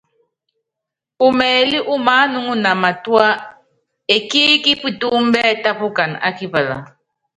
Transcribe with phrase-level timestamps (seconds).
[1.27, 3.27] Umɛlí umaánuŋuna matúá,
[4.15, 6.77] ekííkí pitúúmbɛ tápukana á kipala.